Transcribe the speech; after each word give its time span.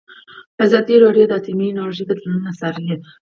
ازادي 0.65 0.95
راډیو 1.03 1.25
د 1.29 1.31
اټومي 1.39 1.67
انرژي 1.71 2.03
بدلونونه 2.09 2.51
څارلي. 2.59 2.95